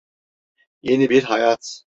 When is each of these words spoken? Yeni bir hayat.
Yeni 0.81 1.09
bir 1.09 1.23
hayat. 1.23 1.83